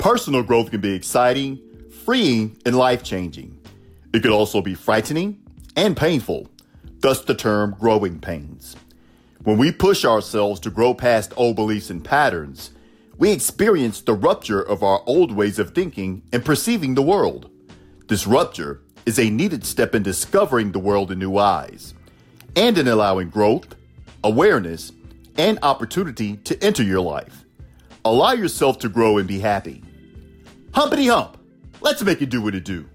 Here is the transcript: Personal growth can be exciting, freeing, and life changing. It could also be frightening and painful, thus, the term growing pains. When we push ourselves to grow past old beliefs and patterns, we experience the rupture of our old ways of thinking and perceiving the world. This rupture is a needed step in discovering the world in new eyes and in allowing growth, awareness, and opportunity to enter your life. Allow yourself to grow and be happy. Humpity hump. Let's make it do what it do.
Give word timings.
Personal 0.00 0.42
growth 0.42 0.70
can 0.70 0.80
be 0.80 0.94
exciting, 0.94 1.60
freeing, 2.06 2.56
and 2.64 2.74
life 2.74 3.02
changing. 3.02 3.60
It 4.14 4.22
could 4.22 4.30
also 4.30 4.62
be 4.62 4.74
frightening 4.74 5.42
and 5.76 5.94
painful, 5.94 6.48
thus, 7.00 7.22
the 7.22 7.34
term 7.34 7.76
growing 7.78 8.18
pains. 8.18 8.76
When 9.44 9.58
we 9.58 9.70
push 9.70 10.06
ourselves 10.06 10.58
to 10.60 10.70
grow 10.70 10.94
past 10.94 11.34
old 11.36 11.56
beliefs 11.56 11.90
and 11.90 12.02
patterns, 12.02 12.70
we 13.18 13.30
experience 13.30 14.00
the 14.00 14.14
rupture 14.14 14.62
of 14.62 14.82
our 14.82 15.02
old 15.04 15.32
ways 15.32 15.58
of 15.58 15.74
thinking 15.74 16.22
and 16.32 16.46
perceiving 16.46 16.94
the 16.94 17.02
world. 17.02 17.50
This 18.08 18.26
rupture 18.26 18.80
is 19.04 19.18
a 19.18 19.28
needed 19.28 19.66
step 19.66 19.94
in 19.94 20.02
discovering 20.02 20.72
the 20.72 20.78
world 20.78 21.10
in 21.10 21.18
new 21.18 21.36
eyes 21.36 21.92
and 22.56 22.78
in 22.78 22.88
allowing 22.88 23.28
growth, 23.28 23.76
awareness, 24.24 24.92
and 25.36 25.58
opportunity 25.62 26.38
to 26.38 26.64
enter 26.64 26.82
your 26.82 27.02
life. 27.02 27.44
Allow 28.02 28.32
yourself 28.32 28.78
to 28.78 28.88
grow 28.88 29.18
and 29.18 29.28
be 29.28 29.40
happy. 29.40 29.82
Humpity 30.72 31.08
hump. 31.08 31.36
Let's 31.80 32.02
make 32.02 32.22
it 32.22 32.30
do 32.30 32.40
what 32.40 32.54
it 32.54 32.64
do. 32.64 32.86